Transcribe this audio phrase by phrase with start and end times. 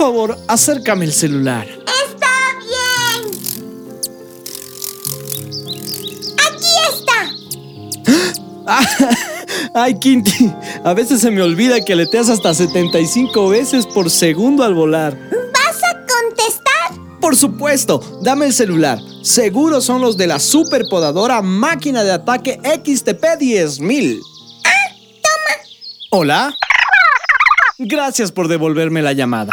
[0.00, 1.68] Favor, acércame el celular.
[1.68, 2.32] ¡Está
[2.70, 3.30] bien!
[6.48, 7.20] ¡Aquí está!
[9.74, 10.50] Ay, Quinti,
[10.84, 15.18] a veces se me olvida que leteas hasta 75 veces por segundo al volar.
[15.52, 16.94] ¿Vas a contestar?
[17.20, 18.98] Por supuesto, dame el celular.
[19.22, 24.22] Seguro son los de la superpodadora máquina de ataque XTP 10000.
[24.64, 24.70] ¡Ah!
[25.20, 25.56] ¡Toma!
[26.08, 26.56] ¿Hola?
[27.76, 29.52] Gracias por devolverme la llamada.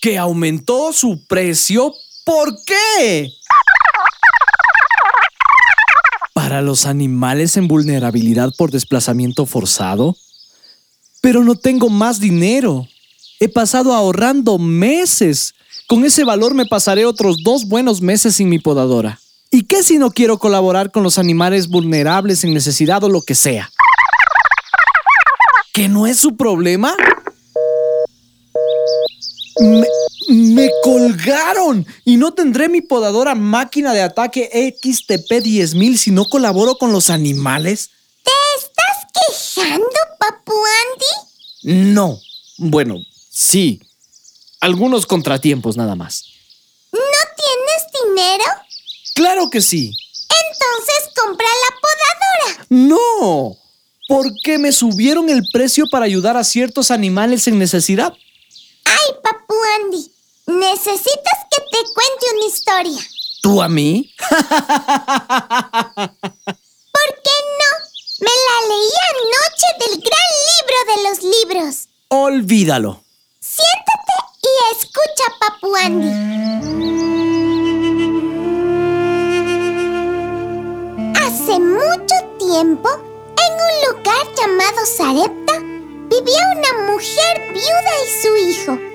[0.00, 1.94] ¿Que aumentó su precio?
[2.24, 3.30] ¿Por qué?
[6.34, 10.16] ¿Para los animales en vulnerabilidad por desplazamiento forzado?
[11.20, 12.86] Pero no tengo más dinero.
[13.40, 15.54] He pasado ahorrando meses.
[15.86, 19.20] Con ese valor me pasaré otros dos buenos meses sin mi podadora.
[19.50, 23.34] ¿Y qué si no quiero colaborar con los animales vulnerables en necesidad o lo que
[23.34, 23.70] sea?
[25.72, 26.94] ¿Que no es su problema?
[29.58, 29.86] Me,
[30.28, 36.76] me colgaron y no tendré mi podadora máquina de ataque XTP 10000 si no colaboro
[36.76, 37.90] con los animales.
[38.22, 39.06] ¿Te estás
[39.54, 41.92] quejando, Papu Andy?
[41.92, 42.20] No.
[42.58, 42.96] Bueno,
[43.30, 43.80] sí.
[44.60, 46.24] Algunos contratiempos nada más.
[46.92, 47.00] ¿No
[47.36, 48.44] tienes dinero?
[49.14, 49.92] Claro que sí.
[50.50, 52.66] Entonces compra la podadora.
[52.68, 53.56] No.
[54.08, 58.12] ¿Por qué me subieron el precio para ayudar a ciertos animales en necesidad?
[58.84, 59.35] Ay, Papu Andy,
[60.86, 63.02] necesitas que te cuente una historia.
[63.42, 64.14] ¿Tú a mí?
[64.28, 64.38] ¿Por
[67.24, 67.70] qué no?
[68.20, 71.74] Me la leí anoche del gran libro de los libros.
[72.08, 73.02] Olvídalo.
[73.40, 76.12] Siéntate y escucha, Papu Andy.
[81.16, 82.88] Hace mucho tiempo,
[83.44, 85.54] en un lugar llamado Sarepta,
[86.08, 88.85] vivía una mujer viuda y su hijo.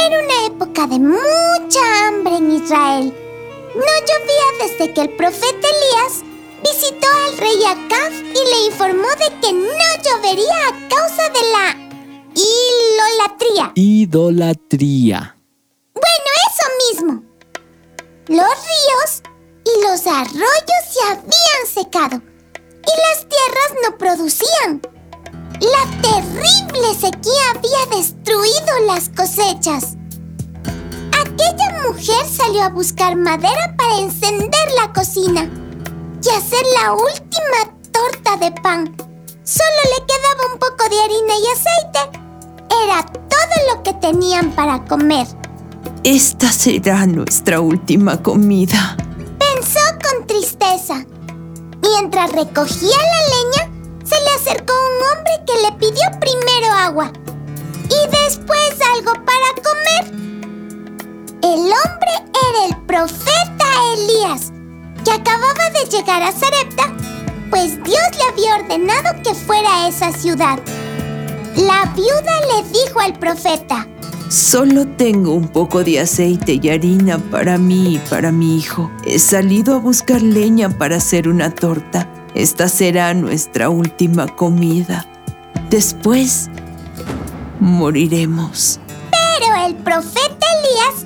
[0.00, 3.12] Era una época de mucha hambre en Israel.
[3.74, 6.22] No llovía desde que el profeta Elías
[6.62, 11.76] visitó al rey Acab y le informó de que no llovería a causa de la
[12.34, 13.72] idolatría.
[13.74, 15.36] Idolatría.
[15.94, 17.22] Bueno, eso mismo.
[18.28, 19.22] Los ríos
[19.64, 22.22] y los arroyos se habían secado
[22.86, 24.97] y las tierras no producían.
[25.60, 29.96] La terrible sequía había destruido las cosechas.
[31.12, 35.50] Aquella mujer salió a buscar madera para encender la cocina
[36.22, 38.96] y hacer la última torta de pan.
[39.42, 42.18] Solo le quedaba un poco de harina y aceite.
[42.84, 45.26] Era todo lo que tenían para comer.
[46.04, 48.96] Esta será nuestra última comida.
[49.38, 51.04] Pensó con tristeza.
[51.82, 53.67] Mientras recogía la leña,
[54.08, 57.12] se le acercó un hombre que le pidió primero agua
[57.84, 60.12] y después algo para comer.
[61.42, 62.14] El hombre
[62.50, 63.64] era el profeta
[63.96, 64.52] Elías,
[65.04, 66.94] que acababa de llegar a Sarepta,
[67.50, 70.58] pues Dios le había ordenado que fuera a esa ciudad.
[71.56, 73.86] La viuda le dijo al profeta,
[74.28, 78.90] Solo tengo un poco de aceite y harina para mí y para mi hijo.
[79.06, 82.06] He salido a buscar leña para hacer una torta.
[82.34, 85.06] Esta será nuestra última comida.
[85.70, 86.48] Después
[87.60, 88.80] moriremos.
[89.10, 91.04] pero el profeta Elías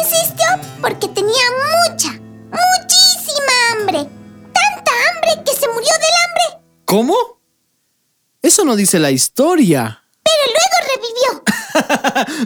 [0.00, 0.46] insistió
[0.80, 1.44] porque tenía
[1.88, 4.08] mucha, muchísima hambre.
[4.52, 7.14] Tanta hambre que se murió del hambre, ¿Cómo?
[8.42, 10.02] Eso no dice la historia.
[10.22, 11.44] pero luego revivió.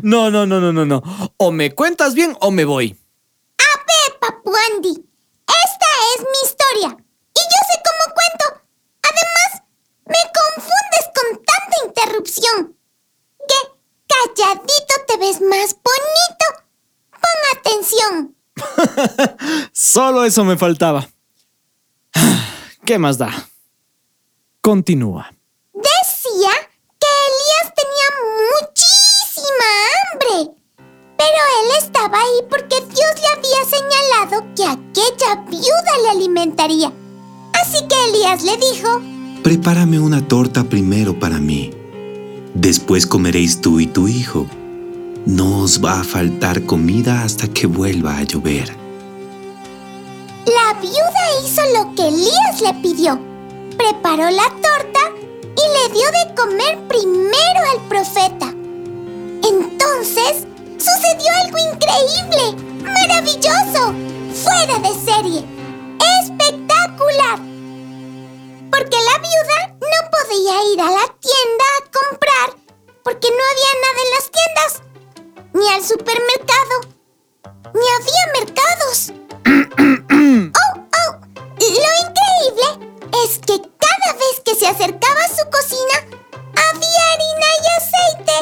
[0.03, 1.03] No, no, no, no, no, no.
[1.37, 2.97] O me cuentas bien o me voy.
[3.59, 8.63] A ver, Papu Andy, esta es mi historia y yo sé cómo cuento.
[9.03, 9.63] Además,
[10.07, 12.77] me confundes con tanta interrupción.
[13.49, 13.59] Que
[14.09, 16.47] calladito te ves más bonito.
[17.11, 18.35] Pon atención.
[19.91, 21.09] Solo eso me faltaba.
[22.85, 23.31] ¿Qué más da?
[24.61, 25.33] Continúa.
[25.73, 26.51] Decía
[27.01, 28.09] que Elías tenía
[28.61, 30.53] muchísima hambre.
[31.17, 36.93] Pero él estaba ahí porque Dios le había señalado que aquella viuda le alimentaría.
[37.55, 39.01] Así que Elías le dijo,
[39.43, 41.71] Prepárame una torta primero para mí
[42.55, 44.47] Después comeréis tú y tu hijo.
[45.25, 48.88] No os va a faltar comida hasta que vuelva a llover.
[50.49, 53.21] La viuda hizo lo que Elías le pidió.
[53.77, 58.47] Preparó la torta y le dio de comer primero al profeta.
[59.47, 60.47] Entonces
[60.79, 63.93] sucedió algo increíble, maravilloso,
[64.43, 65.45] fuera de serie,
[66.23, 67.39] espectacular.
[68.71, 72.59] Porque la viuda no podía ir a la tienda a comprar
[73.05, 74.83] porque no había nada en las tiendas,
[75.53, 76.75] ni al supermercado,
[77.75, 79.13] ni había mercados.
[79.49, 81.13] Oh, oh,
[81.59, 82.69] lo increíble
[83.25, 85.97] es que cada vez que se acercaba a su cocina,
[86.53, 88.39] había harina y aceite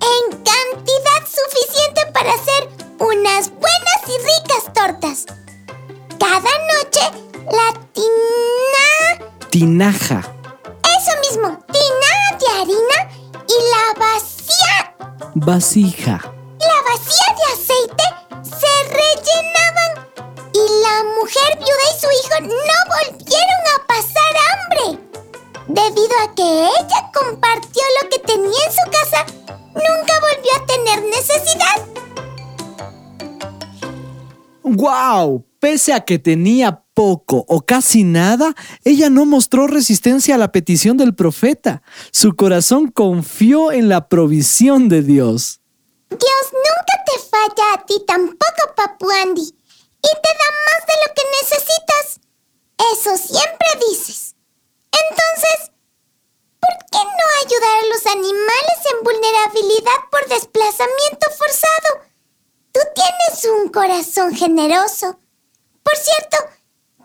[0.00, 2.68] en cantidad suficiente para hacer
[2.98, 5.26] unas buenas y ricas tortas.
[6.18, 7.02] Cada noche,
[7.44, 9.30] la tina...
[9.50, 10.20] Tinaja.
[10.20, 12.98] Eso mismo, tinaja de harina
[13.46, 14.94] y la vacía...
[15.34, 16.35] Vasija.
[26.22, 29.26] A que ella compartió lo que tenía en su casa,
[29.74, 31.86] nunca volvió a tener necesidad.
[34.62, 35.44] ¡Wow!
[35.60, 38.54] Pese a que tenía poco o casi nada,
[38.84, 41.82] ella no mostró resistencia a la petición del profeta.
[42.10, 45.60] Su corazón confió en la provisión de Dios.
[46.08, 49.42] Dios nunca te falla a ti tampoco, Papu Andy.
[49.42, 52.20] Y te da más de lo que necesitas.
[52.92, 54.36] Eso siempre dices.
[54.92, 55.72] Entonces,
[56.66, 62.06] ¿por qué no ayudar a los animales en vulnerabilidad por desplazamiento forzado?
[62.72, 65.18] Tú tienes un corazón generoso.
[65.82, 66.36] Por cierto,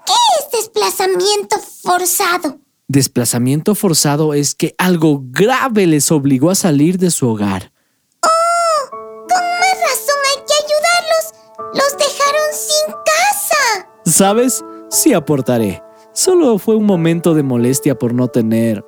[0.05, 2.59] ¿qué es desplazamiento forzado?
[2.87, 7.71] Desplazamiento forzado es que algo grave les obligó a salir de su hogar.
[8.21, 8.89] ¡Oh!
[8.89, 11.73] Con más razón hay que ayudarlos.
[11.73, 13.89] Los dejaron sin casa.
[14.05, 14.65] ¿Sabes?
[14.89, 15.81] Sí aportaré.
[16.13, 18.83] Solo fue un momento de molestia por no tener...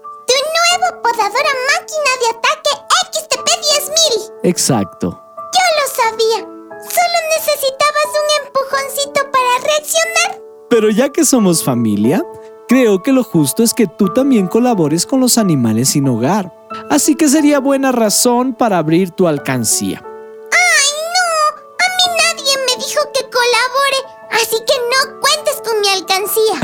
[4.44, 5.10] Exacto.
[5.38, 6.40] Yo lo sabía.
[6.40, 10.42] Solo necesitabas un empujoncito para reaccionar.
[10.69, 12.22] Pero ya que somos familia,
[12.68, 16.54] creo que lo justo es que tú también colabores con los animales sin hogar.
[16.90, 20.04] Así que sería buena razón para abrir tu alcancía.
[20.04, 21.62] ¡Ay, no!
[21.80, 24.00] A mí nadie me dijo que colabore,
[24.31, 26.57] así que no cuentes con mi alcancía.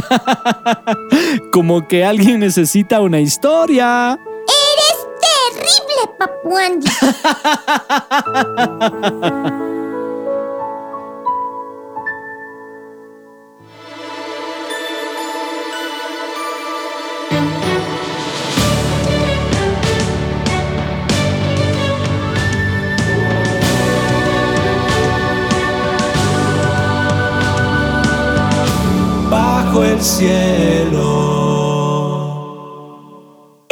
[1.54, 4.20] Como que alguien necesita una historia.
[5.70, 6.90] Andy.
[29.30, 31.39] bajo el cielo.